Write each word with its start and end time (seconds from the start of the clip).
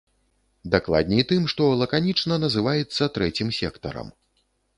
Дакладней, 0.75 1.23
тым, 1.31 1.43
што 1.53 1.67
лаканічна 1.81 2.39
называецца 2.45 3.03
трэцім 3.19 3.53
сектарам. 3.61 4.13